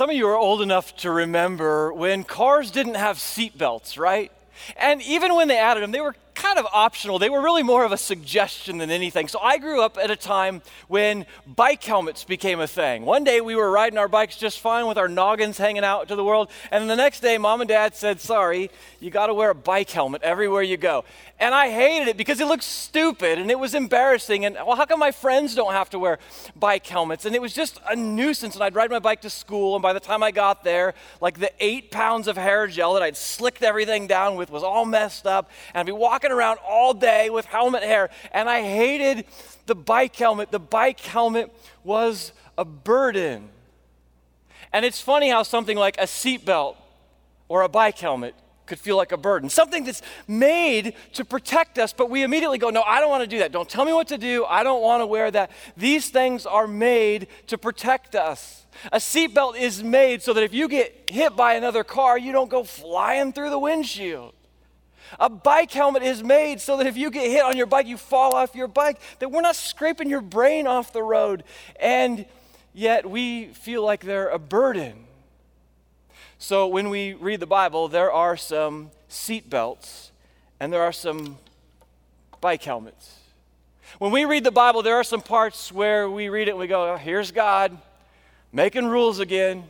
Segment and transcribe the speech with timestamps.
[0.00, 4.32] Some of you are old enough to remember when cars didn't have seatbelts, right?
[4.78, 6.14] And even when they added them, they were
[6.54, 7.20] kind of optional.
[7.20, 9.28] They were really more of a suggestion than anything.
[9.28, 13.04] So I grew up at a time when bike helmets became a thing.
[13.04, 16.16] One day we were riding our bikes just fine with our noggins hanging out to
[16.16, 16.50] the world.
[16.72, 18.68] And the next day, mom and dad said, Sorry,
[18.98, 21.04] you got to wear a bike helmet everywhere you go.
[21.38, 24.44] And I hated it because it looked stupid and it was embarrassing.
[24.44, 26.18] And well, how come my friends don't have to wear
[26.56, 27.26] bike helmets?
[27.26, 28.56] And it was just a nuisance.
[28.56, 29.76] And I'd ride my bike to school.
[29.76, 33.02] And by the time I got there, like the eight pounds of hair gel that
[33.04, 35.48] I'd slicked everything down with was all messed up.
[35.72, 38.10] And I'd be walking around all day with helmet hair.
[38.32, 39.26] And I hated
[39.66, 40.50] the bike helmet.
[40.50, 41.52] The bike helmet
[41.84, 43.48] was a burden.
[44.72, 46.76] And it's funny how something like a seatbelt
[47.48, 48.34] or a bike helmet
[48.66, 52.70] could feel like a burden, something that's made to protect us, but we immediately go,
[52.70, 53.50] No, I don't want to do that.
[53.50, 54.44] Don't tell me what to do.
[54.44, 55.50] I don't want to wear that.
[55.76, 58.64] These things are made to protect us.
[58.92, 62.48] A seatbelt is made so that if you get hit by another car, you don't
[62.48, 64.34] go flying through the windshield.
[65.18, 67.96] A bike helmet is made so that if you get hit on your bike, you
[67.96, 71.44] fall off your bike, that we're not scraping your brain off the road.
[71.80, 72.26] And
[72.72, 75.04] yet we feel like they're a burden.
[76.38, 80.12] So when we read the Bible, there are some seat belts
[80.60, 81.38] and there are some
[82.40, 83.18] bike helmets.
[83.98, 86.66] When we read the Bible, there are some parts where we read it and we
[86.66, 87.76] go, oh, here's God
[88.52, 89.64] making rules again,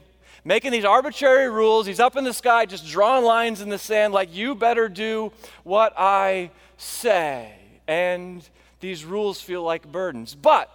[0.45, 1.87] making these arbitrary rules.
[1.87, 5.33] He's up in the sky, just drawing lines in the sand, like, you better do
[5.65, 7.55] what I say.
[7.87, 8.49] And
[8.81, 10.35] these rules feel like burdens.
[10.35, 10.71] But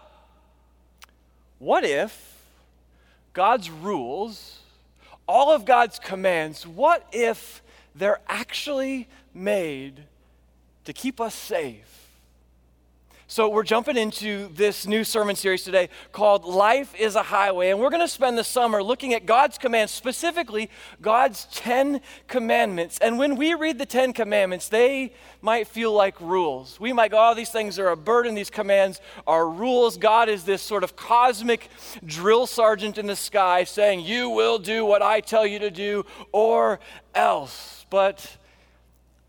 [1.60, 2.40] what if
[3.34, 4.60] God's rules
[5.28, 7.64] all of God's commands, what if
[7.96, 10.04] they're actually made
[10.86, 12.05] to keep us safe?
[13.28, 17.72] So, we're jumping into this new sermon series today called Life is a Highway.
[17.72, 20.70] And we're going to spend the summer looking at God's commands, specifically
[21.02, 23.00] God's 10 commandments.
[23.00, 26.80] And when we read the 10 commandments, they might feel like rules.
[26.80, 29.98] We might go, oh, these things are a burden, these commands are rules.
[29.98, 31.72] God is this sort of cosmic
[32.06, 36.06] drill sergeant in the sky saying, You will do what I tell you to do,
[36.32, 36.80] or
[37.16, 37.88] else.
[37.90, 38.38] But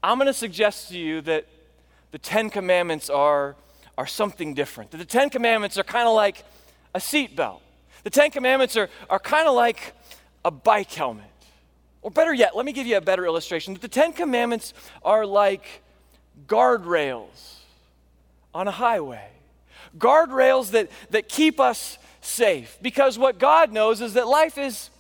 [0.02, 1.46] I'm going to suggest to you that
[2.10, 3.56] the 10 commandments are
[3.98, 4.90] are something different.
[4.90, 6.44] The Ten Commandments are kind of like
[6.94, 7.60] a seatbelt.
[8.02, 9.94] The Ten Commandments are, are kind of like
[10.44, 11.24] a bike helmet.
[12.02, 13.74] Or better yet, let me give you a better illustration.
[13.74, 15.82] The Ten Commandments are like
[16.46, 17.56] guardrails
[18.54, 19.28] on a highway.
[19.98, 22.78] Guardrails that, that keep us safe.
[22.82, 24.90] Because what God knows is that life is,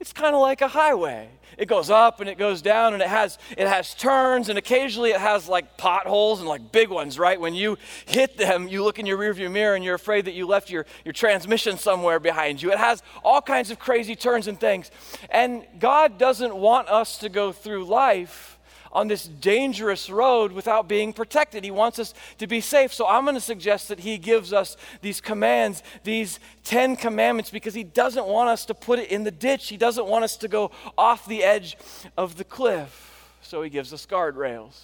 [0.00, 3.08] it's kind of like a highway it goes up and it goes down and it
[3.08, 7.40] has it has turns and occasionally it has like potholes and like big ones right?
[7.40, 10.46] When you hit them you look in your rearview mirror and you're afraid that you
[10.46, 12.72] left your, your transmission somewhere behind you.
[12.72, 14.90] It has all kinds of crazy turns and things.
[15.30, 18.55] And god doesn't want us to go through life
[18.92, 21.64] on this dangerous road without being protected.
[21.64, 22.92] He wants us to be safe.
[22.92, 27.74] So I'm going to suggest that He gives us these commands, these 10 commandments, because
[27.74, 29.68] He doesn't want us to put it in the ditch.
[29.68, 31.76] He doesn't want us to go off the edge
[32.16, 33.30] of the cliff.
[33.42, 34.80] So He gives us guardrails.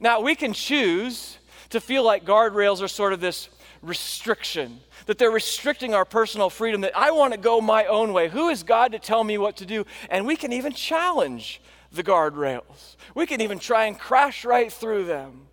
[0.00, 1.38] Now, we can choose
[1.70, 3.48] to feel like guardrails are sort of this
[3.82, 8.28] restriction, that they're restricting our personal freedom, that I want to go my own way.
[8.28, 9.84] Who is God to tell me what to do?
[10.10, 11.60] And we can even challenge
[11.94, 12.96] the guardrails.
[13.14, 15.46] We can even try and crash right through them.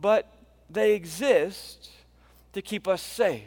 [0.00, 0.30] But
[0.68, 1.88] they exist
[2.52, 3.42] to keep us safe.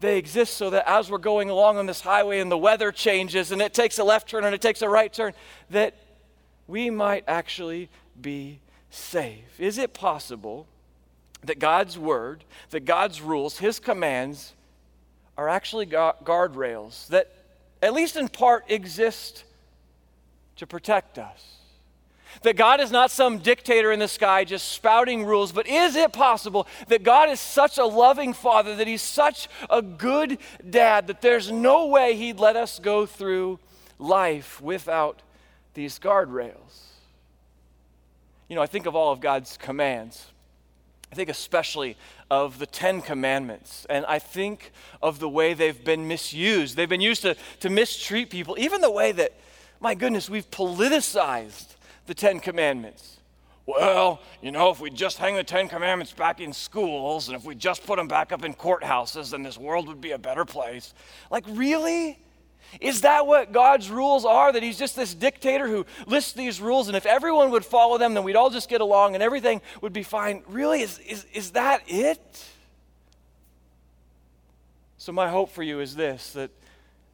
[0.00, 3.50] They exist so that as we're going along on this highway and the weather changes
[3.50, 5.32] and it takes a left turn and it takes a right turn,
[5.70, 5.94] that
[6.66, 7.88] we might actually
[8.20, 8.60] be
[8.90, 9.58] safe.
[9.58, 10.66] Is it possible
[11.44, 14.52] that God's word, that God's rules, his commands
[15.38, 17.32] are actually guardrails that,
[17.82, 19.44] at least in part, exist
[20.56, 21.56] to protect us.
[22.42, 26.12] That God is not some dictator in the sky just spouting rules, but is it
[26.12, 31.22] possible that God is such a loving father, that He's such a good dad, that
[31.22, 33.58] there's no way He'd let us go through
[33.98, 35.22] life without
[35.74, 36.82] these guardrails?
[38.48, 40.26] You know, I think of all of God's commands.
[41.10, 41.96] I think especially
[42.30, 44.72] of the Ten Commandments, and I think
[45.02, 46.76] of the way they've been misused.
[46.76, 49.32] They've been used to, to mistreat people, even the way that
[49.80, 51.74] my goodness, we've politicized
[52.06, 53.18] the Ten Commandments.
[53.66, 57.44] Well, you know, if we just hang the Ten Commandments back in schools and if
[57.44, 60.44] we just put them back up in courthouses, then this world would be a better
[60.44, 60.94] place.
[61.30, 62.18] Like, really?
[62.80, 64.52] Is that what God's rules are?
[64.52, 68.14] That He's just this dictator who lists these rules, and if everyone would follow them,
[68.14, 70.42] then we'd all just get along and everything would be fine?
[70.48, 70.82] Really?
[70.82, 72.44] Is, is, is that it?
[74.98, 76.50] So, my hope for you is this that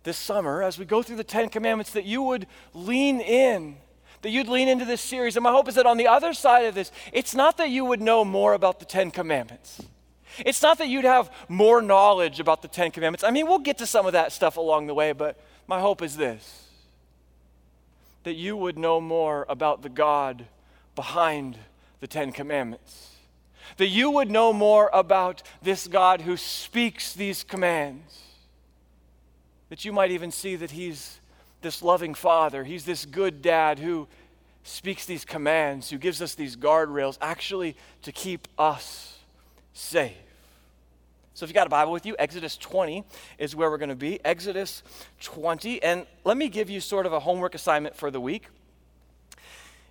[0.03, 3.77] this summer as we go through the Ten Commandments that you would lean in,
[4.23, 5.37] that you'd lean into this series.
[5.37, 7.85] And my hope is that on the other side of this, it's not that you
[7.85, 9.81] would know more about the Ten Commandments.
[10.39, 13.25] It's not that you'd have more knowledge about the Ten Commandments.
[13.25, 16.03] I mean, we'll get to some of that stuff along the way, but my hope
[16.03, 16.59] is this
[18.25, 20.45] that you would know more about the God
[20.95, 21.59] behind
[21.99, 23.17] the Ten Commandments.
[23.79, 28.23] That you would know more about this God who speaks these commands.
[29.73, 31.19] That you might even see that He's
[31.63, 34.07] this loving Father, He's this good dad who
[34.65, 39.17] speaks these commands, who gives us these guardrails, actually to keep us
[39.73, 40.13] safe.
[41.33, 43.03] So if you got a Bible with you, Exodus 20
[43.39, 44.23] is where we're going to be.
[44.27, 44.83] Exodus
[45.23, 45.83] 20.
[45.83, 48.49] And let me give you sort of a homework assignment for the week.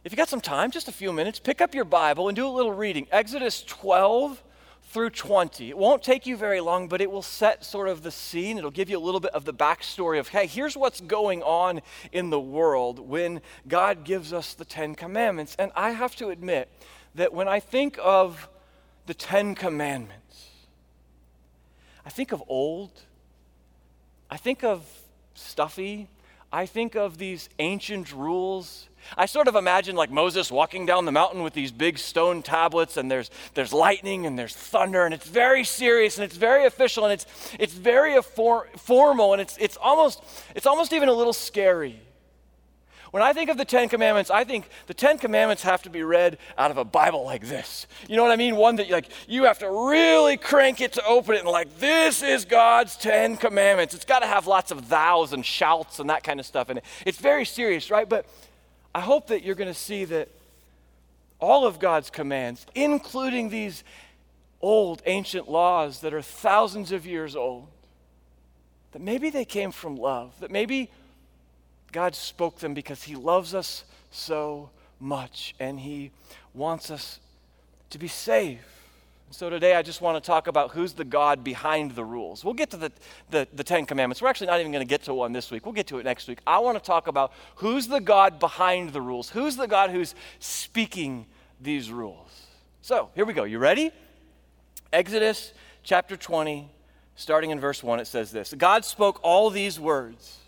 [0.03, 2.45] If you got some time, just a few minutes, pick up your Bible and do
[2.45, 3.07] a little reading.
[3.11, 4.43] Exodus 12
[4.91, 5.69] through 20.
[5.69, 8.57] It won't take you very long, but it will set sort of the scene.
[8.57, 11.81] It'll give you a little bit of the backstory of, hey, here's what's going on
[12.11, 15.55] in the world when God gives us the Ten Commandments.
[15.57, 16.69] And I have to admit
[17.15, 18.49] that when I think of
[19.05, 20.49] the Ten Commandments,
[22.05, 22.91] I think of old.
[24.29, 24.85] I think of
[25.35, 26.09] stuffy.
[26.51, 28.89] I think of these ancient rules.
[29.17, 32.97] I sort of imagine like Moses walking down the mountain with these big stone tablets,
[32.97, 37.05] and there's, there's lightning and there's thunder, and it's very serious and it's very official
[37.05, 37.25] and it's,
[37.59, 40.23] it's very formal and it's, it's, almost,
[40.55, 41.99] it's almost even a little scary.
[43.11, 46.01] When I think of the Ten Commandments, I think the Ten Commandments have to be
[46.01, 47.85] read out of a Bible like this.
[48.07, 48.55] You know what I mean?
[48.55, 52.23] One that like you have to really crank it to open it and like this
[52.23, 53.93] is God's Ten Commandments.
[53.93, 56.77] It's got to have lots of thous and shouts and that kind of stuff in
[56.77, 56.85] it.
[57.05, 58.07] It's very serious, right?
[58.07, 58.25] But
[58.93, 60.29] I hope that you're going to see that
[61.39, 63.83] all of God's commands, including these
[64.61, 67.67] old ancient laws that are thousands of years old,
[68.91, 70.89] that maybe they came from love, that maybe
[71.91, 76.11] God spoke them because He loves us so much and He
[76.53, 77.19] wants us
[77.89, 78.80] to be safe.
[79.33, 82.43] So today I just want to talk about who's the God behind the rules.
[82.43, 82.91] We'll get to the,
[83.29, 84.21] the, the, Ten Commandments.
[84.21, 85.65] We're actually not even going to get to one this week.
[85.65, 86.39] We'll get to it next week.
[86.45, 89.29] I want to talk about who's the God behind the rules.
[89.29, 91.27] Who's the God who's speaking
[91.61, 92.47] these rules?
[92.81, 93.45] So here we go.
[93.45, 93.91] You ready?
[94.91, 96.69] Exodus chapter 20,
[97.15, 100.39] starting in verse 1, it says this God spoke all these words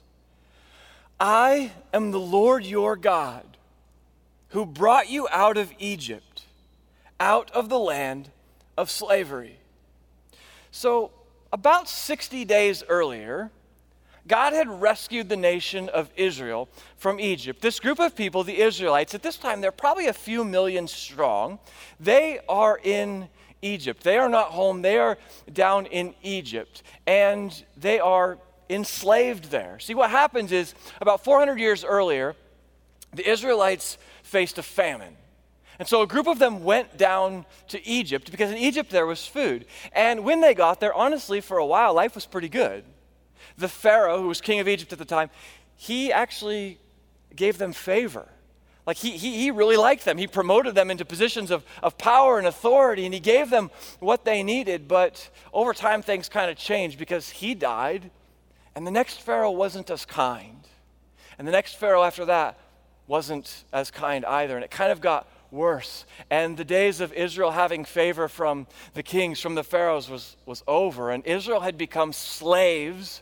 [1.21, 3.45] I am the Lord your God
[4.50, 6.44] who brought you out of Egypt,
[7.18, 8.29] out of the land
[8.78, 9.58] of slavery.
[10.72, 11.12] So,
[11.52, 13.52] about 60 days earlier,
[14.28, 17.62] God had rescued the nation of Israel from Egypt.
[17.62, 21.60] This group of people, the Israelites, at this time, they're probably a few million strong.
[22.00, 23.28] They are in
[23.62, 24.04] Egypt.
[24.04, 25.18] They are not home, they are
[25.52, 26.84] down in Egypt.
[27.06, 28.38] And they are
[28.70, 29.80] enslaved there.
[29.80, 32.36] See, what happens is about 400 years earlier,
[33.14, 35.16] the Israelites faced a famine.
[35.80, 39.25] And so a group of them went down to Egypt because in Egypt there was
[39.25, 39.66] food.
[39.92, 42.84] And when they got there, honestly, for a while, life was pretty good.
[43.58, 45.30] The Pharaoh, who was king of Egypt at the time,
[45.75, 46.78] he actually
[47.36, 48.28] gave them favor.
[48.86, 50.18] Like he, he, he really liked them.
[50.18, 54.25] He promoted them into positions of, of power and authority, and he gave them what
[54.25, 54.88] they needed.
[54.88, 58.12] But over time, things kind of changed because he died
[58.75, 60.68] and the next Pharaoh wasn't as kind.
[61.38, 62.58] And the next Pharaoh after that
[63.08, 64.56] wasn't as kind either.
[64.56, 66.05] And it kind of got worse.
[66.29, 70.63] And the days of Israel having favor from the kings, from the pharaohs, was, was
[70.67, 71.12] over.
[71.12, 73.22] And Israel had become slaves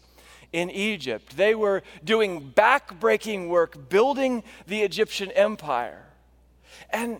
[0.51, 1.37] in Egypt.
[1.37, 6.05] They were doing backbreaking work, building the Egyptian empire.
[6.89, 7.19] And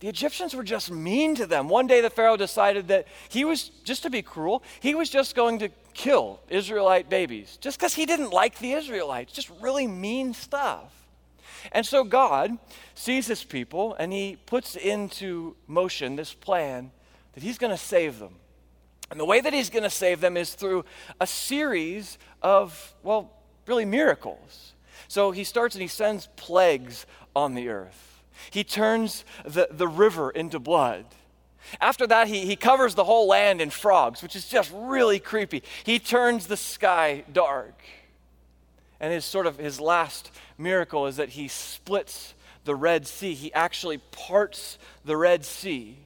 [0.00, 1.68] the Egyptians were just mean to them.
[1.68, 5.34] One day the Pharaoh decided that he was, just to be cruel, he was just
[5.34, 9.32] going to kill Israelite babies just because he didn't like the Israelites.
[9.32, 11.01] Just really mean stuff.
[11.70, 12.58] And so God
[12.94, 16.90] sees his people and he puts into motion this plan
[17.34, 18.34] that he's going to save them.
[19.10, 20.84] And the way that he's going to save them is through
[21.20, 23.30] a series of, well,
[23.66, 24.72] really miracles.
[25.06, 28.22] So he starts and he sends plagues on the earth.
[28.50, 31.04] He turns the, the river into blood.
[31.80, 35.62] After that, he, he covers the whole land in frogs, which is just really creepy.
[35.84, 37.80] He turns the sky dark.
[39.02, 43.34] And his sort of his last miracle is that he splits the Red Sea.
[43.34, 45.98] He actually parts the Red Sea.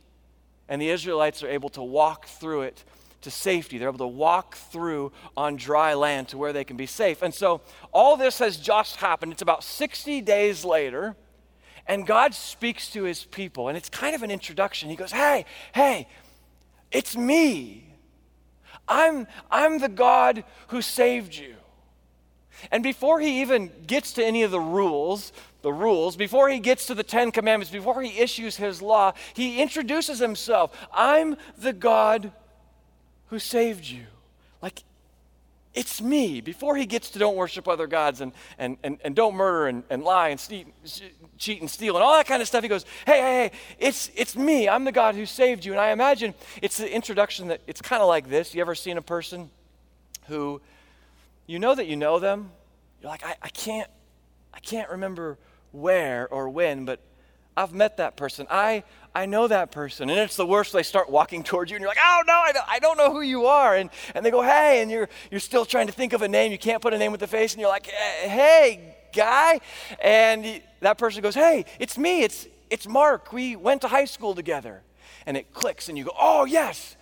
[0.67, 2.83] And the Israelites are able to walk through it
[3.21, 3.77] to safety.
[3.77, 7.21] They're able to walk through on dry land to where they can be safe.
[7.21, 7.61] And so
[7.93, 9.31] all this has just happened.
[9.31, 11.15] It's about 60 days later.
[11.87, 14.91] And God speaks to his people, and it's kind of an introduction.
[14.91, 16.09] He goes, Hey, hey,
[16.91, 17.95] it's me.
[18.89, 21.55] I'm, I'm the God who saved you.
[22.71, 25.33] And before he even gets to any of the rules,
[25.63, 29.61] the rules, before he gets to the Ten Commandments, before he issues his law, he
[29.61, 32.33] introduces himself I'm the God
[33.29, 34.05] who saved you.
[34.63, 34.83] Like,
[35.75, 36.41] it's me.
[36.41, 39.83] Before he gets to don't worship other gods and, and, and, and don't murder and,
[39.91, 40.41] and lie and
[41.37, 44.11] cheat and steal and all that kind of stuff, he goes, hey, hey, hey, it's,
[44.17, 44.69] it's me.
[44.69, 45.73] I'm the God who saved you.
[45.73, 46.33] And I imagine
[46.63, 48.55] it's the introduction that it's kind of like this.
[48.55, 49.51] You ever seen a person
[50.29, 50.63] who
[51.47, 52.51] you know that you know them?
[53.01, 53.91] You're like, I, I can't,
[54.53, 55.39] I can't remember
[55.73, 57.01] where or when, but
[57.57, 58.47] I've met that person.
[58.51, 58.85] I,
[59.15, 60.11] I know that person.
[60.11, 60.73] And it's the worst.
[60.73, 63.11] They start walking towards you and you're like, oh, no, I don't, I don't know
[63.11, 63.75] who you are.
[63.75, 66.53] And, and they go, hey, and you're, you're still trying to think of a name.
[66.53, 67.53] You can't put a name with the face.
[67.53, 69.61] And you're like, eh, hey, guy.
[70.01, 72.25] And that person goes, hey, it's me.
[72.25, 73.33] It's, it's Mark.
[73.33, 74.83] We went to high school together.
[75.25, 76.97] And it clicks and you go, oh, yes,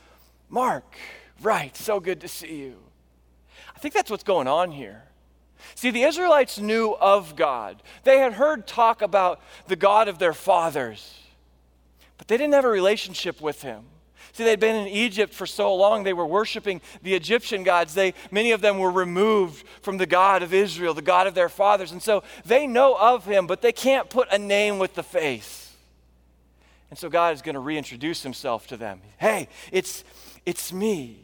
[0.49, 0.97] Mark.
[1.43, 1.77] Right.
[1.77, 2.77] So good to see you.
[3.85, 5.03] I think that's what's going on here.
[5.75, 7.83] See, the Israelites knew of God.
[8.05, 11.19] They had heard talk about the God of their fathers
[12.17, 13.85] but they didn't have a relationship with him.
[14.33, 17.95] See, they'd been in Egypt for so long, they were worshiping the Egyptian gods.
[17.95, 21.49] They, many of them were removed from the God of Israel, the God of their
[21.49, 21.93] fathers.
[21.93, 25.73] And so they know of him, but they can't put a name with the face.
[26.91, 29.01] And so God is going to reintroduce himself to them.
[29.19, 30.03] Hey, it's,
[30.47, 31.24] it's me.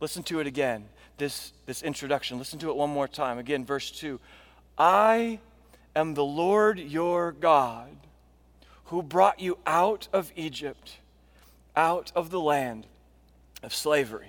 [0.00, 0.84] Listen to it again,
[1.16, 2.38] this, this introduction.
[2.38, 3.38] Listen to it one more time.
[3.38, 4.20] Again, verse 2.
[4.76, 5.40] I
[5.96, 7.90] am the Lord your God
[8.84, 10.98] who brought you out of Egypt,
[11.76, 12.86] out of the land
[13.62, 14.28] of slavery.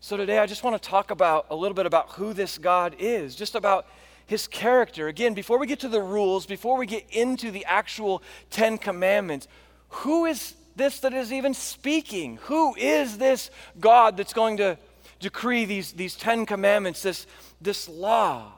[0.00, 2.96] So today I just want to talk about a little bit about who this God
[2.98, 3.86] is, just about
[4.26, 5.08] his character.
[5.08, 9.48] Again, before we get to the rules, before we get into the actual 10 commandments,
[9.88, 12.38] who is this that is even speaking?
[12.42, 13.50] Who is this
[13.80, 14.78] God that's going to
[15.20, 17.26] decree these, these 10 commandments, this,
[17.60, 18.52] this law?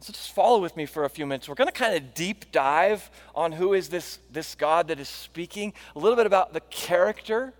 [0.00, 1.48] So just follow with me for a few minutes.
[1.48, 5.08] We're going to kind of deep dive on who is this, this God that is
[5.08, 7.52] speaking, a little bit about the character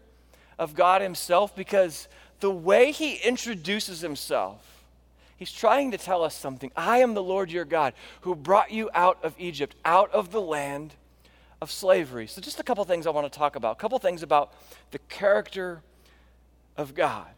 [0.58, 2.08] of God Himself, because
[2.40, 4.84] the way He introduces Himself,
[5.36, 6.72] He's trying to tell us something.
[6.76, 10.40] I am the Lord your God who brought you out of Egypt, out of the
[10.40, 10.94] land
[11.62, 12.26] of slavery.
[12.26, 13.72] So, just a couple things I want to talk about.
[13.72, 14.52] A couple things about
[14.90, 15.80] the character
[16.76, 17.28] of God.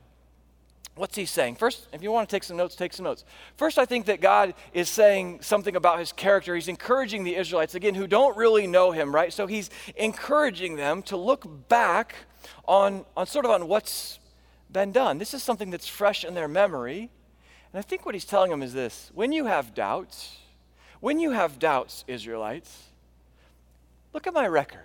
[0.95, 1.57] What's he saying?
[1.57, 3.25] First, if you want to take some notes, take some notes.
[3.57, 6.55] First, I think that God is saying something about his character.
[6.55, 9.31] He's encouraging the Israelites, again, who don't really know him, right?
[9.31, 12.15] So he's encouraging them to look back
[12.67, 14.21] on, on sort of on what's
[14.71, 15.19] been done.
[15.19, 17.11] This is something that's fresh in their memory.
[17.73, 20.39] And I think what he's telling them is this when you have doubts,
[21.01, 22.94] when you have doubts, Israelites,
[24.15, 24.81] look at my record.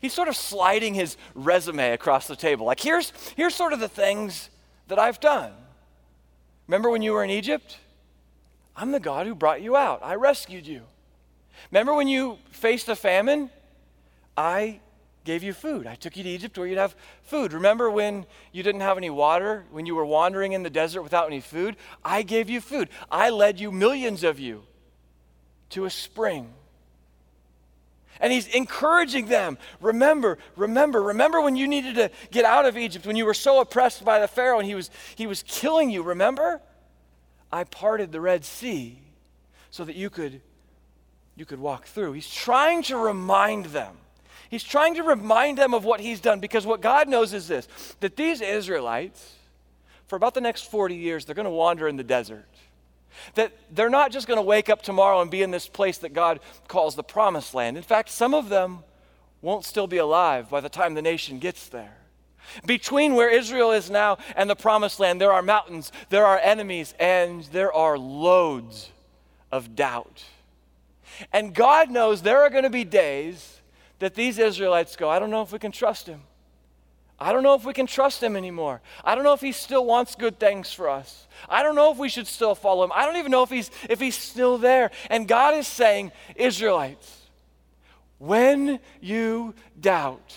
[0.00, 2.66] He's sort of sliding his resume across the table.
[2.66, 4.48] Like, here's, here's sort of the things
[4.88, 5.52] that I've done.
[6.66, 7.78] Remember when you were in Egypt?
[8.74, 10.00] I'm the God who brought you out.
[10.02, 10.82] I rescued you.
[11.70, 13.50] Remember when you faced a famine?
[14.36, 14.80] I
[15.24, 15.86] gave you food.
[15.86, 17.52] I took you to Egypt where you'd have food.
[17.52, 21.26] Remember when you didn't have any water, when you were wandering in the desert without
[21.26, 21.76] any food?
[22.04, 22.88] I gave you food.
[23.10, 24.62] I led you, millions of you,
[25.70, 26.54] to a spring
[28.22, 29.58] and he's encouraging them.
[29.80, 33.60] Remember, remember, remember when you needed to get out of Egypt, when you were so
[33.60, 36.60] oppressed by the Pharaoh and he was, he was killing you, remember?
[37.50, 38.98] I parted the Red Sea
[39.70, 40.40] so that you could,
[41.36, 42.12] you could walk through.
[42.12, 43.96] He's trying to remind them.
[44.48, 47.66] He's trying to remind them of what he's done because what God knows is this
[48.00, 49.34] that these Israelites,
[50.06, 52.46] for about the next 40 years, they're going to wander in the desert.
[53.34, 56.12] That they're not just going to wake up tomorrow and be in this place that
[56.12, 57.76] God calls the promised land.
[57.76, 58.80] In fact, some of them
[59.40, 61.96] won't still be alive by the time the nation gets there.
[62.66, 66.94] Between where Israel is now and the promised land, there are mountains, there are enemies,
[66.98, 68.90] and there are loads
[69.50, 70.24] of doubt.
[71.32, 73.60] And God knows there are going to be days
[73.98, 76.22] that these Israelites go, I don't know if we can trust him.
[77.18, 78.80] I don't know if we can trust him anymore.
[79.04, 81.26] I don't know if he still wants good things for us.
[81.48, 82.92] I don't know if we should still follow him.
[82.94, 84.90] I don't even know if he's if he's still there.
[85.08, 87.22] And God is saying, Israelites,
[88.18, 90.34] when you doubt,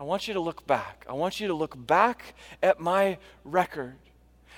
[0.00, 1.06] I want you to look back.
[1.08, 3.94] I want you to look back at my record.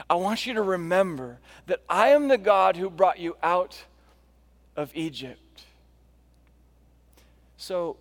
[0.08, 3.84] I want you to remember that I am the God who brought you out
[4.76, 5.64] of Egypt.
[7.56, 7.96] So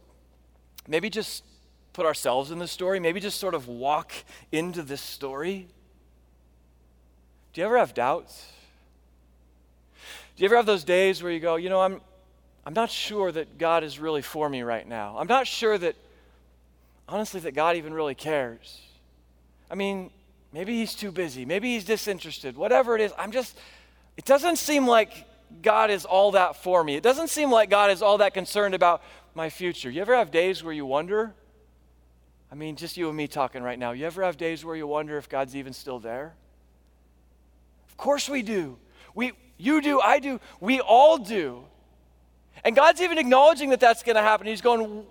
[0.88, 1.44] maybe just
[1.96, 4.12] put ourselves in the story, maybe just sort of walk
[4.52, 5.68] into this story?
[7.54, 8.52] Do you ever have doubts?
[10.36, 12.02] Do you ever have those days where you go, you know, I'm,
[12.66, 15.18] I'm not sure that God is really for me right now.
[15.18, 15.96] I'm not sure that,
[17.08, 18.82] honestly, that God even really cares.
[19.72, 20.12] I mean,
[20.56, 21.44] Maybe he's too busy.
[21.44, 22.56] Maybe he's disinterested.
[22.56, 23.60] Whatever it is, I'm just,
[24.16, 25.12] it doesn't seem like
[25.62, 26.96] God is all that for me.
[26.96, 29.92] It doesn't seem like God is all that concerned about my future.
[29.92, 31.34] You ever have days where you wonder?
[32.56, 33.92] I mean, just you and me talking right now.
[33.92, 36.36] You ever have days where you wonder if God's even still there?
[37.90, 38.78] Of course we do.
[39.14, 41.66] We, you do, I do, we all do.
[42.64, 44.48] And God's even acknowledging that that's going to happen.
[44.48, 45.04] He's going,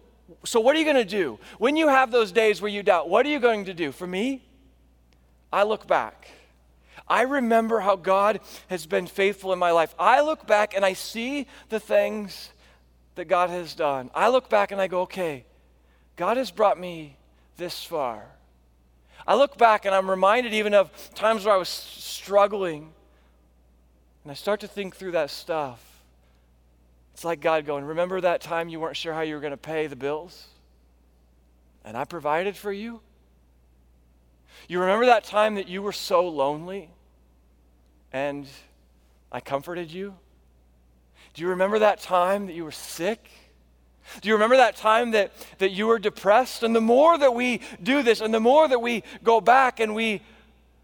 [0.47, 1.39] So what are you going to do?
[1.59, 3.93] When you have those days where you doubt, what are you going to do?
[3.93, 4.43] For me,
[5.53, 6.31] I look back.
[7.07, 9.95] I remember how God has been faithful in my life.
[9.99, 12.53] I look back and I see the things
[13.17, 14.11] that God has done.
[14.15, 15.45] I look back and I go, okay,
[16.17, 17.19] God has brought me
[17.57, 18.25] this far.
[19.27, 22.93] I look back and I'm reminded even of times where I was struggling.
[24.23, 25.83] And I start to think through that stuff.
[27.15, 29.57] It's like God going, Remember that time you weren't sure how you were going to
[29.57, 30.49] pay the bills?
[31.85, 33.01] And I provided for you?
[34.69, 36.91] You remember that time that you were so lonely
[38.13, 38.47] and
[39.31, 40.15] I comforted you?
[41.35, 43.29] Do you remember that time that you were sick?
[44.21, 46.63] Do you remember that time that, that you were depressed?
[46.63, 49.95] And the more that we do this, and the more that we go back and
[49.95, 50.21] we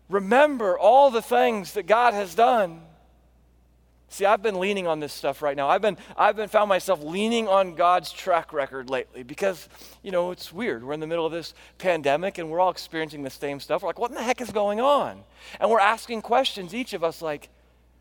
[0.09, 2.83] remember all the things that God has done.
[4.12, 5.69] See, I've been leaning on this stuff right now.
[5.69, 9.69] I've been, I've been found myself leaning on God's track record lately because,
[10.03, 10.83] you know, it's weird.
[10.83, 13.83] We're in the middle of this pandemic and we're all experiencing the same stuff.
[13.83, 15.23] We're like, what in the heck is going on?
[15.61, 17.50] And we're asking questions, each of us, like,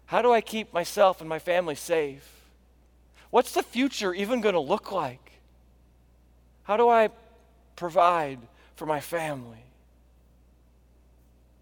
[0.08, 2.39] how do I keep myself and my family safe?
[3.30, 5.32] What's the future even going to look like?
[6.64, 7.10] How do I
[7.76, 8.40] provide
[8.76, 9.64] for my family?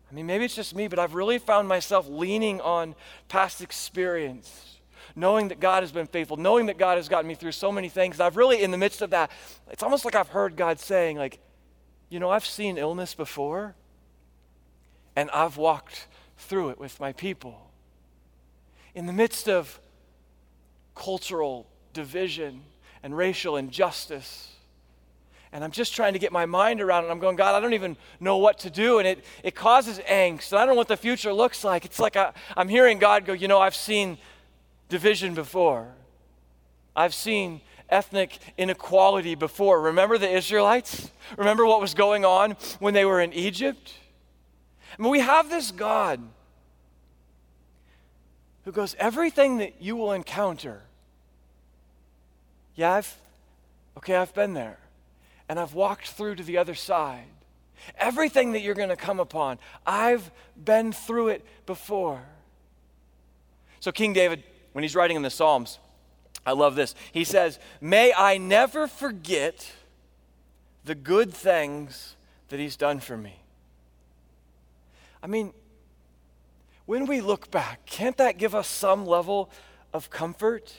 [0.10, 2.96] I mean, maybe it's just me, but I've really found myself leaning on
[3.28, 4.80] past experience,
[5.16, 7.90] knowing that God has been faithful, knowing that God has gotten me through so many
[7.90, 8.20] things.
[8.22, 9.32] I've really, in the midst of that,
[9.70, 11.40] it's almost like I've heard God saying, like,
[12.10, 13.76] you know, I've seen illness before,
[15.18, 16.08] and I've walked
[16.38, 17.72] through it with my people.
[18.96, 19.82] In the midst of
[20.98, 22.62] cultural division
[23.04, 24.54] and racial injustice,
[25.52, 27.10] and I'm just trying to get my mind around it.
[27.10, 29.00] I'm going, God, I don't even know what to do.
[29.00, 30.52] And it, it causes angst.
[30.52, 31.86] And I don't know what the future looks like.
[31.86, 34.18] It's like I, I'm hearing God go, You know, I've seen
[34.90, 35.88] division before,
[36.96, 39.82] I've seen ethnic inequality before.
[39.82, 41.10] Remember the Israelites?
[41.38, 43.94] Remember what was going on when they were in Egypt?
[44.98, 46.22] I mean, we have this God
[48.66, 50.82] who goes, Everything that you will encounter,
[52.78, 53.18] yeah, I've,
[53.98, 54.78] okay, I've been there
[55.50, 57.26] and I've walked through to the other side.
[57.98, 60.32] Everything that you're going to come upon, I've
[60.64, 62.22] been through it before.
[63.80, 65.80] So, King David, when he's writing in the Psalms,
[66.46, 66.96] I love this.
[67.12, 69.72] He says, May I never forget
[70.86, 72.16] the good things
[72.50, 73.42] that he's done for me.
[75.22, 75.52] I mean,
[76.86, 79.50] when we look back, can't that give us some level
[79.94, 80.74] of comfort?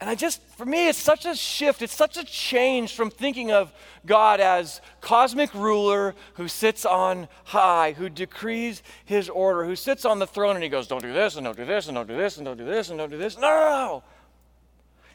[0.00, 3.50] And I just, for me, it's such a shift, it's such a change from thinking
[3.50, 3.72] of
[4.06, 10.20] God as cosmic ruler who sits on high, who decrees his order, who sits on
[10.20, 12.16] the throne and he goes, don't do this, and don't do this, and don't do
[12.16, 13.36] this, and don't do this, and don't do this.
[13.36, 14.04] No, no, no.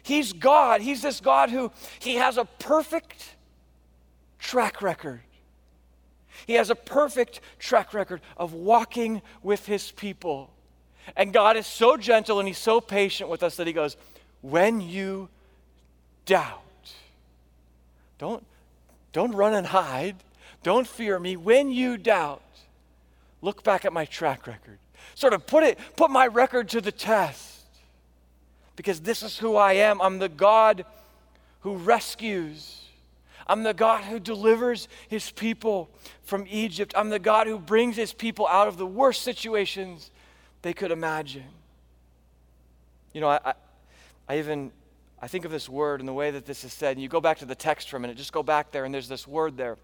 [0.03, 0.81] He's God.
[0.81, 3.37] He's this God who, he has a perfect
[4.37, 5.21] track record.
[6.45, 10.51] He has a perfect track record of walking with his people.
[11.15, 13.95] And God is so gentle and he's so patient with us that he goes,
[14.43, 15.29] when you
[16.25, 16.59] doubt,
[18.19, 18.45] don't,
[19.13, 20.17] don't run and hide.
[20.63, 21.35] Don't fear me.
[21.37, 22.43] When you doubt,
[23.41, 24.79] look back at my track record.
[25.15, 27.61] Sort of put it, put my record to the test.
[28.75, 30.01] Because this is who I am.
[30.01, 30.85] I'm the God
[31.61, 32.81] who rescues.
[33.47, 35.89] I'm the God who delivers his people
[36.23, 36.93] from Egypt.
[36.97, 40.11] I'm the God who brings his people out of the worst situations
[40.63, 41.43] they could imagine.
[43.13, 43.53] You know, I,
[44.27, 44.71] I even
[45.21, 47.21] I think of this word and the way that this is said, and you go
[47.21, 49.55] back to the text for a minute, just go back there, and there's this word
[49.55, 49.77] there,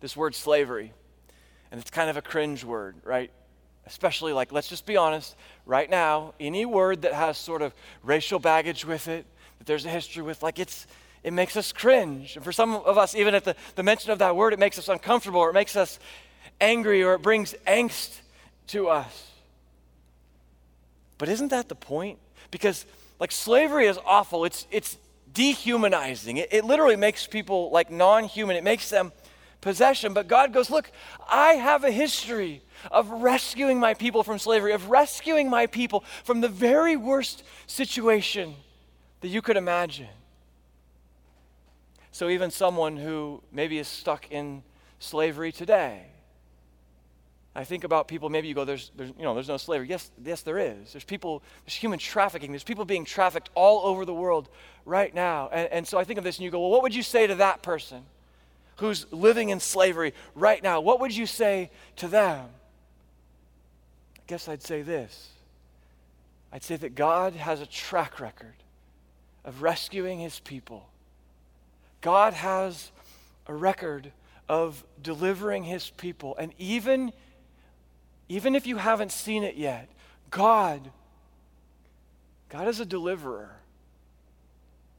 [0.00, 0.92] this word slavery.
[1.70, 3.30] And it's kind of a cringe word, right?
[3.86, 8.40] Especially like, let's just be honest, right now, any word that has sort of racial
[8.40, 9.26] baggage with it,
[9.58, 10.86] that there's a history with, like it's
[11.22, 12.34] it makes us cringe.
[12.34, 14.76] And for some of us, even at the, the mention of that word, it makes
[14.76, 16.00] us uncomfortable, or it makes us
[16.60, 18.20] angry, or it brings angst
[18.68, 19.30] to us.
[21.16, 22.18] But isn't that the point?
[22.50, 22.84] Because
[23.22, 24.44] like slavery is awful.
[24.44, 24.98] It's, it's
[25.32, 26.38] dehumanizing.
[26.38, 29.12] It, it literally makes people like non human, it makes them
[29.60, 30.12] possession.
[30.12, 30.90] But God goes, Look,
[31.30, 36.40] I have a history of rescuing my people from slavery, of rescuing my people from
[36.40, 38.56] the very worst situation
[39.20, 40.08] that you could imagine.
[42.10, 44.64] So, even someone who maybe is stuck in
[44.98, 46.06] slavery today,
[47.54, 49.86] I think about people, maybe you go, there's, there's, you know, there's no slavery.
[49.88, 50.92] Yes, yes, there is.
[50.92, 52.50] There's people, there's human trafficking.
[52.50, 54.48] There's people being trafficked all over the world
[54.86, 55.50] right now.
[55.52, 57.26] And, and so I think of this and you go, well, what would you say
[57.26, 58.04] to that person
[58.76, 60.80] who's living in slavery right now?
[60.80, 62.46] What would you say to them?
[64.16, 65.28] I guess I'd say this
[66.52, 68.54] I'd say that God has a track record
[69.44, 70.88] of rescuing his people.
[72.00, 72.90] God has
[73.46, 74.12] a record
[74.48, 76.36] of delivering his people.
[76.36, 77.12] And even
[78.32, 79.90] even if you haven't seen it yet,
[80.30, 80.90] God,
[82.48, 83.50] God is a deliverer.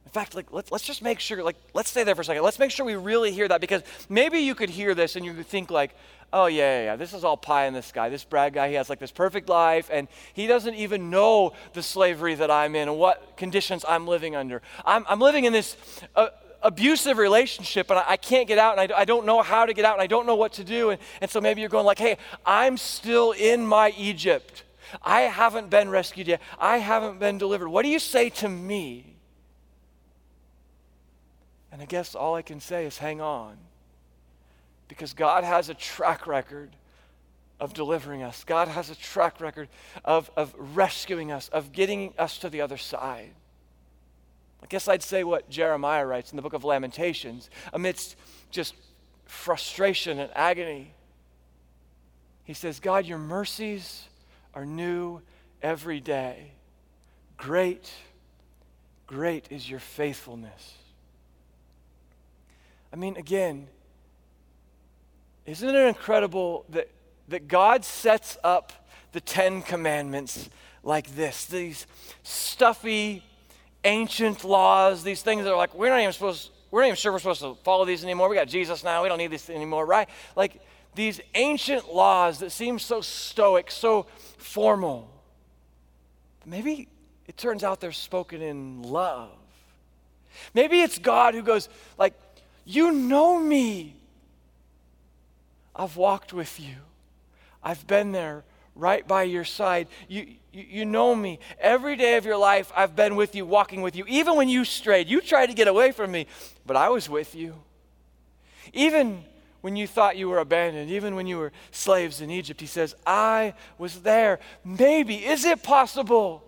[0.04, 2.44] In fact, like let's, let's just make sure, like, let's stay there for a second.
[2.44, 5.34] Let's make sure we really hear that because maybe you could hear this and you
[5.34, 5.96] could think like,
[6.32, 8.08] oh yeah, yeah, yeah, this is all pie in the sky.
[8.08, 11.82] This Brad guy, he has like this perfect life and he doesn't even know the
[11.82, 14.62] slavery that I'm in and what conditions I'm living under.
[14.84, 15.76] I'm, I'm living in this
[16.14, 16.28] uh,
[16.64, 19.74] abusive relationship and I, I can't get out and I, I, don't know how to
[19.74, 20.90] get out and I don't know what to do.
[20.90, 24.64] And, and so maybe you're going like, hey, I'm still in my Egypt.
[25.02, 26.40] I haven't been rescued yet.
[26.58, 27.68] I haven't been delivered.
[27.68, 29.14] What do you say to me?
[31.70, 33.56] And I guess all I can say is hang on.
[34.88, 36.70] Because God has a track record
[37.60, 38.44] of delivering us.
[38.44, 39.68] God has a track record
[40.04, 43.32] of, of rescuing us, of getting us to the other side.
[44.64, 48.16] I guess I'd say what Jeremiah writes in the book of Lamentations amidst
[48.50, 48.74] just
[49.26, 50.94] frustration and agony.
[52.44, 54.08] He says, God, your mercies
[54.54, 55.20] are new
[55.60, 56.52] every day.
[57.36, 57.92] Great,
[59.06, 60.72] great is your faithfulness.
[62.90, 63.66] I mean, again,
[65.44, 66.88] isn't it incredible that,
[67.28, 68.72] that God sets up
[69.12, 70.48] the Ten Commandments
[70.82, 71.44] like this?
[71.44, 71.86] These
[72.22, 73.22] stuffy,
[73.84, 77.12] ancient laws, these things that are like, we're not even supposed, we're not even sure
[77.12, 78.28] we're supposed to follow these anymore.
[78.28, 79.02] We got Jesus now.
[79.02, 80.08] We don't need this anymore, right?
[80.34, 80.60] Like
[80.94, 84.06] these ancient laws that seem so stoic, so
[84.38, 85.10] formal.
[86.46, 86.88] Maybe
[87.26, 89.30] it turns out they're spoken in love.
[90.52, 92.14] Maybe it's God who goes, like,
[92.64, 93.94] you know me.
[95.76, 96.76] I've walked with you.
[97.62, 99.88] I've been there right by your side.
[100.08, 101.38] You, you, you, know me.
[101.60, 104.04] Every day of your life, I've been with you, walking with you.
[104.08, 106.26] Even when you strayed, you tried to get away from me,
[106.66, 107.54] but I was with you.
[108.72, 109.24] Even
[109.60, 112.94] when you thought you were abandoned, even when you were slaves in Egypt, he says,
[113.06, 114.40] I was there.
[114.64, 116.44] Maybe, is it possible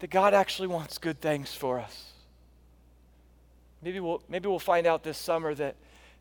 [0.00, 2.12] that God actually wants good things for us?
[3.82, 5.76] Maybe we'll, maybe we'll find out this summer that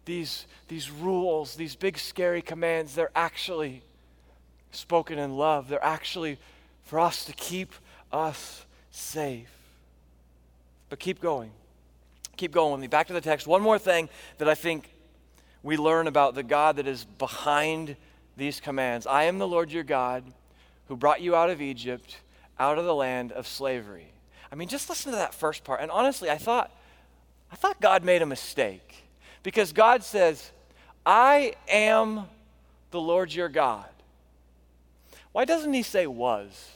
[0.05, 3.81] these, these rules, these big scary commands, they're actually
[4.71, 5.69] spoken in love.
[5.69, 6.37] They're actually
[6.83, 7.73] for us to keep
[8.11, 9.51] us safe.
[10.89, 11.51] But keep going.
[12.37, 12.87] Keep going with me.
[12.87, 13.47] Back to the text.
[13.47, 14.89] One more thing that I think
[15.63, 17.95] we learn about the God that is behind
[18.37, 20.23] these commands I am the Lord your God
[20.87, 22.17] who brought you out of Egypt,
[22.59, 24.13] out of the land of slavery.
[24.51, 25.81] I mean, just listen to that first part.
[25.81, 26.71] And honestly, I thought,
[27.51, 29.03] I thought God made a mistake
[29.43, 30.51] because God says,
[31.05, 32.25] I am
[32.91, 33.85] the Lord your God.
[35.37, 36.71] Why doesn't he say was?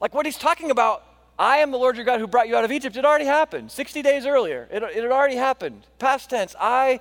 [0.00, 1.04] Like what he's talking about,
[1.38, 3.70] I am the Lord your God who brought you out of Egypt, it already happened
[3.70, 4.66] 60 days earlier.
[4.72, 5.86] It, it had already happened.
[5.98, 7.00] Past tense, I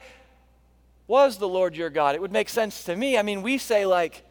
[1.08, 2.14] was the Lord your God.
[2.14, 3.18] It would make sense to me.
[3.18, 4.22] I mean, we say, like,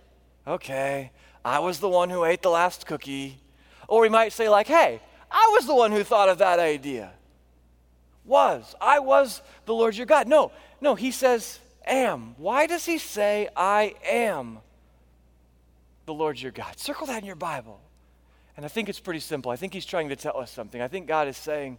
[0.47, 3.41] okay, I was the one who ate the last cookie.
[3.89, 7.11] Or we might say, like, hey, I was the one who thought of that idea.
[8.27, 8.75] Was.
[8.83, 10.29] I was the Lord your God.
[10.29, 12.35] No, no, he says, am.
[12.37, 14.59] Why does he say, I am?
[16.07, 16.79] The Lord your God.
[16.79, 17.81] Circle that in your Bible.
[18.57, 19.53] And I think it's pretty simple.
[19.53, 20.81] I think he's trying to tell us something.
[20.81, 21.79] I think God is saying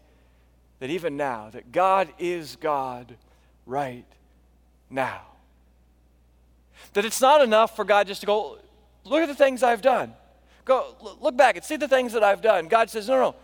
[0.80, 3.16] that even now, that God is God
[3.66, 4.06] right
[4.90, 5.22] now.
[6.94, 8.60] That it's not enough for God just to go,
[9.04, 10.14] look at the things I've done.
[10.66, 12.68] Go look back and see the things that I've done.
[12.68, 13.36] God says, no, no.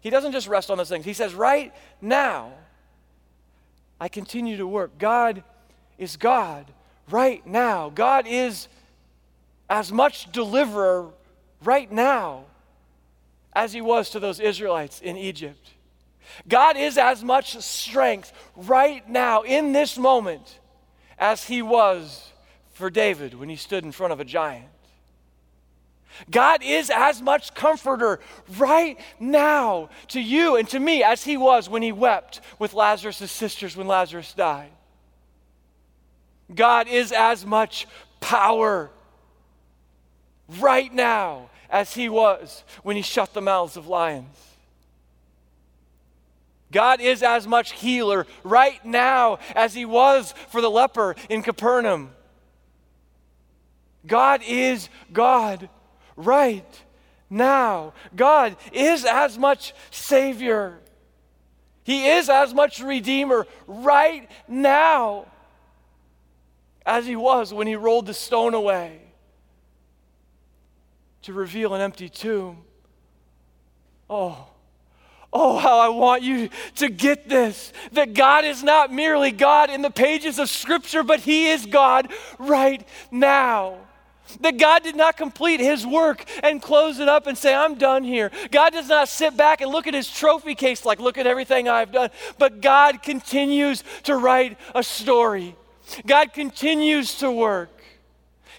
[0.00, 1.04] He doesn't just rest on those things.
[1.04, 2.52] He says, right now,
[4.00, 4.98] I continue to work.
[4.98, 5.44] God
[5.96, 6.72] is God
[7.08, 7.88] right now.
[7.88, 8.66] God is
[9.72, 11.08] as much deliverer
[11.64, 12.44] right now
[13.54, 15.70] as he was to those Israelites in Egypt.
[16.46, 20.60] God is as much strength right now in this moment
[21.18, 22.30] as he was
[22.74, 24.68] for David when he stood in front of a giant.
[26.30, 28.20] God is as much comforter
[28.58, 33.32] right now to you and to me as he was when he wept with Lazarus'
[33.32, 34.72] sisters when Lazarus died.
[36.54, 37.86] God is as much
[38.20, 38.90] power
[40.48, 44.36] right now as he was when he shut the mouths of lions.
[46.70, 52.12] God is as much healer right now as he was for the leper in Capernaum.
[54.06, 55.68] God is God
[56.16, 56.82] right
[57.30, 57.92] now.
[58.16, 60.78] God is as much Savior.
[61.84, 65.26] He is as much Redeemer right now
[66.84, 69.00] as He was when He rolled the stone away
[71.22, 72.64] to reveal an empty tomb.
[74.10, 74.46] Oh,
[75.32, 79.80] Oh, how I want you to get this that God is not merely God in
[79.80, 83.78] the pages of Scripture, but He is God right now.
[84.40, 88.04] That God did not complete His work and close it up and say, I'm done
[88.04, 88.30] here.
[88.50, 91.66] God does not sit back and look at His trophy case like, look at everything
[91.66, 92.10] I've done.
[92.38, 95.56] But God continues to write a story,
[96.06, 97.81] God continues to work.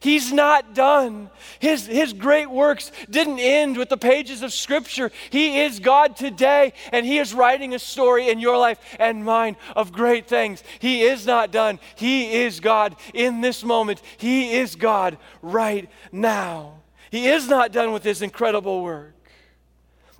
[0.03, 1.29] He's not done.
[1.59, 5.13] His, his great works didn't end with the pages of Scripture.
[5.29, 9.55] He is God today, and He is writing a story in your life and mine
[9.77, 10.61] of great things.
[10.79, 11.79] He is not done.
[11.95, 14.01] He is God in this moment.
[14.17, 16.81] He is God right now.
[17.09, 19.15] He is not done with His incredible work.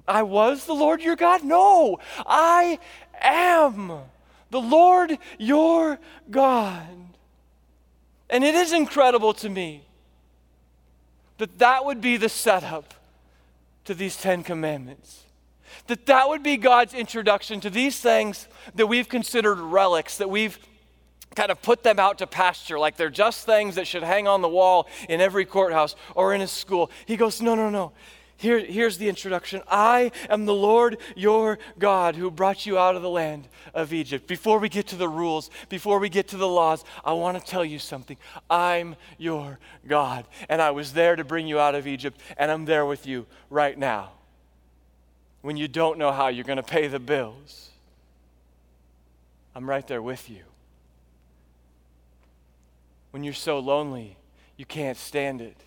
[0.08, 1.44] I was the Lord your God?
[1.44, 2.80] No, I
[3.20, 3.92] am
[4.50, 6.00] the Lord your
[6.32, 7.03] God.
[8.30, 9.84] And it is incredible to me
[11.38, 12.94] that that would be the setup
[13.86, 15.24] to these Ten Commandments.
[15.88, 20.58] That that would be God's introduction to these things that we've considered relics, that we've
[21.36, 24.42] kind of put them out to pasture like they're just things that should hang on
[24.42, 26.92] the wall in every courthouse or in a school.
[27.06, 27.92] He goes, No, no, no.
[28.38, 33.02] Here, here's the introduction I am the Lord your God who brought you out of
[33.02, 34.28] the land of Egypt.
[34.28, 37.46] Before we get to the rules, before we get to the laws, I want to
[37.46, 38.18] tell you something.
[38.50, 42.66] I'm your God, and I was there to bring you out of Egypt, and I'm
[42.66, 44.12] there with you right now.
[45.42, 47.70] When you don't know how you're going to pay the bills,
[49.56, 50.44] I'm right there with you.
[53.12, 54.18] When you're so lonely,
[54.58, 55.58] you can't stand it.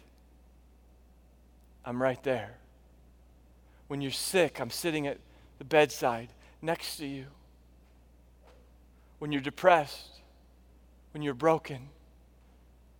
[1.86, 2.58] I'm right there.
[3.86, 5.18] When you're sick, I'm sitting at
[5.58, 6.28] the bedside
[6.60, 7.26] next to you.
[9.20, 10.20] When you're depressed,
[11.14, 11.88] when you're broken,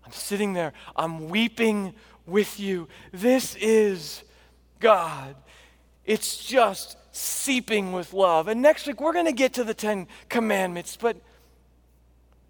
[0.05, 1.95] I'm sitting there, I'm weeping
[2.27, 2.87] with you.
[3.13, 4.23] This is
[4.79, 5.35] God.
[6.05, 8.47] It's just seeping with love.
[8.47, 11.17] And next week, we're going to get to the Ten Commandments, but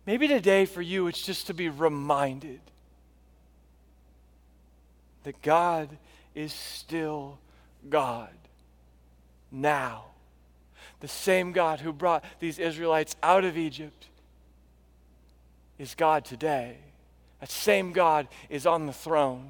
[0.05, 2.61] maybe today for you, it's just to be reminded
[5.25, 5.89] that God
[6.37, 7.39] is still
[7.89, 8.31] God
[9.51, 10.05] now.
[11.01, 14.07] The same God who brought these Israelites out of Egypt
[15.79, 16.77] is God today.
[17.41, 19.49] That same God is on the throne.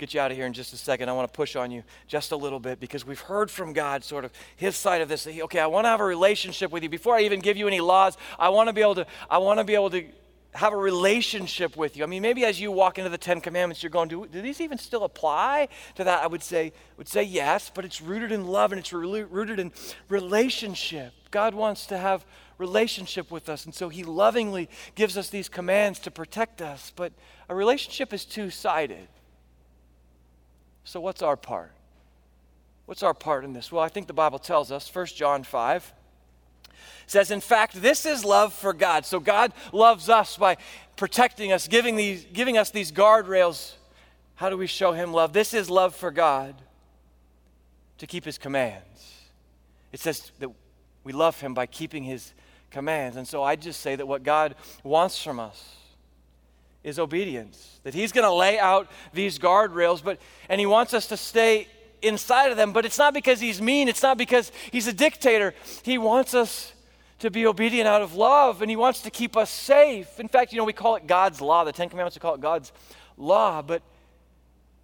[0.00, 1.10] get you out of here in just a second.
[1.10, 4.02] I want to push on you just a little bit because we've heard from God
[4.02, 5.26] sort of his side of this.
[5.26, 6.88] Okay, I want to have a relationship with you.
[6.88, 9.58] Before I even give you any laws, I want to be able to I want
[9.58, 10.04] to be able to
[10.52, 12.02] have a relationship with you.
[12.02, 14.60] I mean, maybe as you walk into the Ten Commandments, you're going, do, do these
[14.60, 16.22] even still apply to that?
[16.22, 19.60] I would say, would say yes, but it's rooted in love and it's re- rooted
[19.60, 19.72] in
[20.08, 21.12] relationship.
[21.30, 22.26] God wants to have
[22.58, 26.92] relationship with us, and so He lovingly gives us these commands to protect us.
[26.94, 27.12] But
[27.48, 29.08] a relationship is two-sided.
[30.82, 31.72] So what's our part?
[32.86, 33.70] What's our part in this?
[33.70, 35.92] Well, I think the Bible tells us, 1 John 5,
[37.06, 39.04] says, in fact, this is love for God.
[39.04, 40.56] So God loves us by
[40.96, 43.74] protecting us, giving, these, giving us these guardrails.
[44.36, 45.32] How do we show him love?
[45.32, 46.54] This is love for God
[47.98, 49.14] to keep his commands.
[49.92, 50.50] It says that
[51.04, 52.32] we love him by keeping his
[52.70, 53.16] commands.
[53.16, 55.76] And so I just say that what God wants from us
[56.82, 57.80] is obedience.
[57.82, 61.68] That he's going to lay out these guardrails, but and he wants us to stay
[62.02, 65.54] inside of them, but it's not because he's mean, it's not because he's a dictator.
[65.82, 66.72] He wants us
[67.20, 70.18] to be obedient out of love, and He wants to keep us safe.
[70.18, 71.64] In fact, you know, we call it God's law.
[71.64, 72.72] The Ten Commandments, we call it God's
[73.16, 73.82] law, but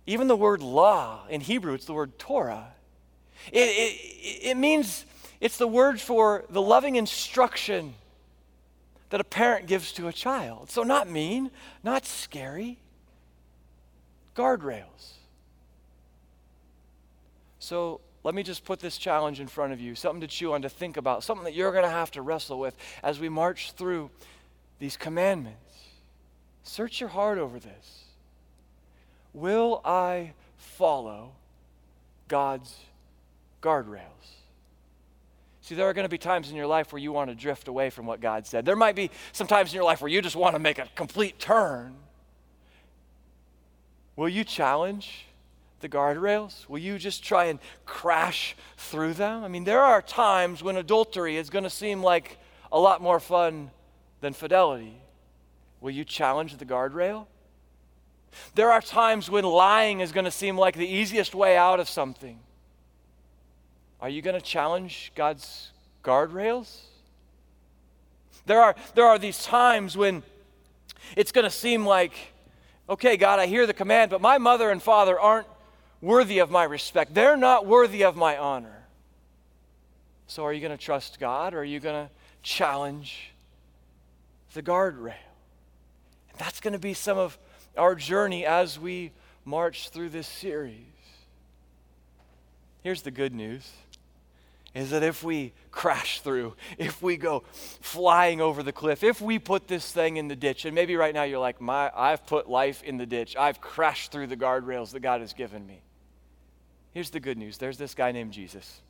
[0.06, 2.68] even the word law in Hebrew, it's the word Torah.
[3.50, 5.04] It, it, it means
[5.40, 7.94] it's the word for the loving instruction
[9.10, 10.70] that a parent gives to a child.
[10.70, 11.50] So, not mean,
[11.82, 12.78] not scary,
[14.34, 15.15] guardrails.
[17.66, 20.62] So, let me just put this challenge in front of you something to chew on,
[20.62, 23.72] to think about, something that you're going to have to wrestle with as we march
[23.72, 24.08] through
[24.78, 25.58] these commandments.
[26.62, 28.04] Search your heart over this.
[29.34, 31.32] Will I follow
[32.28, 32.72] God's
[33.60, 34.36] guardrails?
[35.62, 37.66] See, there are going to be times in your life where you want to drift
[37.66, 38.64] away from what God said.
[38.64, 40.86] There might be some times in your life where you just want to make a
[40.94, 41.96] complete turn.
[44.14, 45.26] Will you challenge
[45.86, 46.68] the guardrails?
[46.68, 49.44] Will you just try and crash through them?
[49.44, 52.38] I mean, there are times when adultery is going to seem like
[52.72, 53.70] a lot more fun
[54.20, 55.00] than fidelity.
[55.80, 57.26] Will you challenge the guardrail?
[58.56, 61.88] There are times when lying is going to seem like the easiest way out of
[61.88, 62.40] something.
[64.00, 65.70] Are you going to challenge God's
[66.02, 66.80] guardrails?
[68.44, 70.24] There are, there are these times when
[71.16, 72.12] it's going to seem like,
[72.90, 75.46] okay, God, I hear the command, but my mother and father aren't
[76.00, 77.14] worthy of my respect.
[77.14, 78.86] They're not worthy of my honor.
[80.26, 83.32] So are you going to trust God or are you going to challenge
[84.54, 85.14] the guardrail?
[86.30, 87.38] And that's going to be some of
[87.76, 89.12] our journey as we
[89.44, 90.82] march through this series.
[92.82, 93.70] Here's the good news
[94.74, 97.42] is that if we crash through, if we go
[97.80, 101.14] flying over the cliff, if we put this thing in the ditch, and maybe right
[101.14, 104.90] now you're like, My, I've put life in the ditch, I've crashed through the guardrails
[104.90, 105.80] that God has given me.
[106.96, 108.80] Here's the good news there's this guy named Jesus,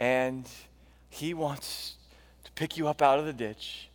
[0.00, 0.44] and
[1.08, 1.94] he wants
[2.42, 3.88] to pick you up out of the ditch,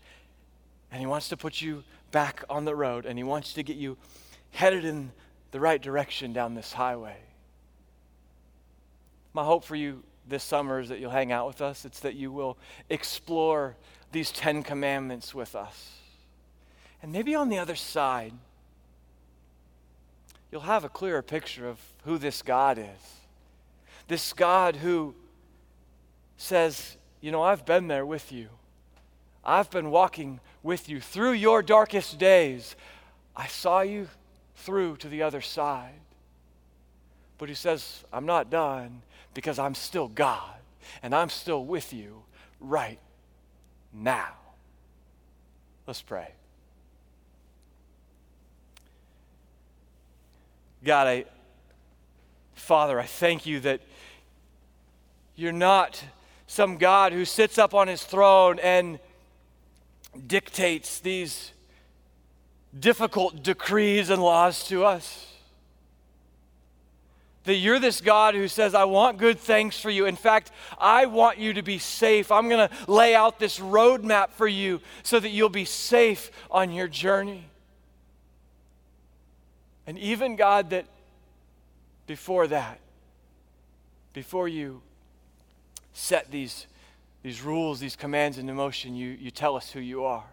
[0.94, 3.76] and he wants to put you back on the road, and he wants to get
[3.76, 3.98] you
[4.52, 5.12] headed in
[5.52, 7.18] the right direction down this highway.
[9.34, 11.84] My hope for you this summer is that you'll hang out with us.
[11.84, 12.58] It's that you will
[12.90, 13.76] explore
[14.14, 15.98] these Ten Commandments with us.
[17.04, 18.32] And maybe on the other side,
[20.50, 23.17] you'll have a clearer picture of who this God is.
[24.08, 25.16] This God who
[26.38, 28.48] says, You know, I've been there with you.
[29.44, 32.76] I've been walking with you through your darkest days.
[33.36, 34.10] I saw you
[34.56, 36.00] through to the other side.
[37.38, 39.02] But he says, I'm not done
[39.34, 40.56] because I'm still God
[41.04, 42.24] and I'm still with you
[42.60, 43.00] right
[43.94, 44.34] now.
[45.86, 46.30] Let's pray.
[50.84, 51.26] God, I,
[52.56, 53.82] Father, I thank you that
[55.38, 56.04] you're not
[56.48, 59.00] some God who sits up on his throne and
[60.26, 61.54] dictates these
[62.78, 65.28] difficult decrees and laws to us
[67.48, 70.06] that you're this God who says, I want good things for you.
[70.06, 72.30] In fact, I want you to be safe.
[72.30, 76.72] I'm going to lay out this roadmap for you so that you'll be safe on
[76.72, 77.46] your journey.
[79.88, 80.86] And even, God, that
[82.06, 82.80] before that,
[84.12, 84.82] before you
[85.98, 86.68] set these,
[87.24, 90.26] these rules, these commands into motion, you, you tell us who you are.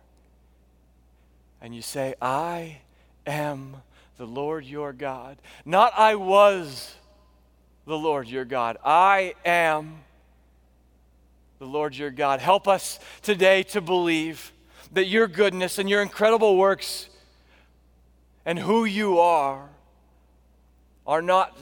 [1.62, 2.82] And you say, I
[3.26, 3.76] am
[4.18, 5.38] the Lord your God.
[5.64, 6.94] Not I was
[7.86, 8.76] the Lord your God.
[8.84, 10.00] I am
[11.58, 12.40] the Lord your God.
[12.40, 14.52] Help us today to believe
[14.92, 17.08] that your goodness and your incredible works
[18.44, 19.70] and who you are
[21.06, 21.56] are not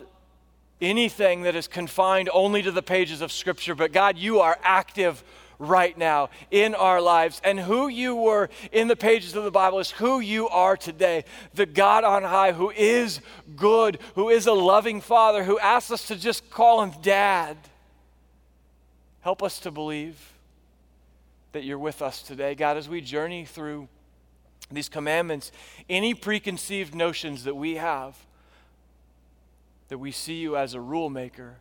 [0.82, 5.24] anything that is confined only to the pages of Scripture, but God, you are active
[5.58, 7.40] right now in our lives.
[7.44, 11.24] And who you were in the pages of the Bible is who you are today.
[11.54, 13.20] The God on high who is
[13.56, 17.56] good, who is a loving Father, who asks us to just call him Dad.
[19.20, 20.32] Help us to believe
[21.52, 23.88] that you're with us today, God, as we journey through
[24.70, 25.52] these commandments.
[25.88, 28.16] Any preconceived notions that we have,
[29.92, 31.58] that we see you as a rule maker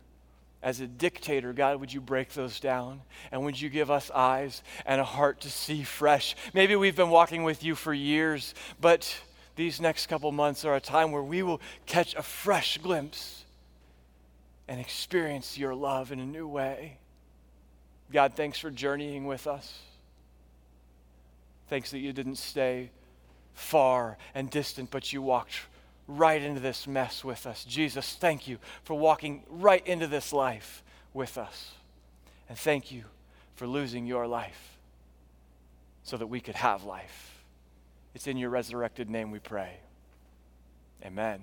[0.62, 3.02] as a dictator, God, would you break those down?
[3.30, 6.34] And would you give us eyes and a heart to see fresh?
[6.54, 9.14] Maybe we've been walking with you for years, but
[9.54, 13.44] these next couple months are a time where we will catch a fresh glimpse
[14.66, 16.96] and experience your love in a new way.
[18.10, 19.78] God, thanks for journeying with us.
[21.68, 22.92] Thanks that you didn't stay
[23.52, 25.52] far and distant, but you walked
[26.16, 27.64] right into this mess with us.
[27.64, 30.82] Jesus, thank you for walking right into this life
[31.14, 31.72] with us.
[32.48, 33.04] And thank you
[33.54, 34.78] for losing your life
[36.02, 37.44] so that we could have life.
[38.14, 39.76] It's in your resurrected name we pray.
[41.04, 41.42] Amen.